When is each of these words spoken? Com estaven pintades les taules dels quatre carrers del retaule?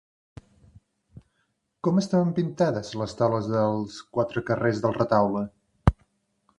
Com 1.87 2.01
estaven 2.03 2.33
pintades 2.39 2.91
les 3.03 3.15
taules 3.21 3.53
dels 3.53 4.01
quatre 4.19 4.47
carrers 4.51 4.83
del 4.87 5.01
retaule? 5.01 5.49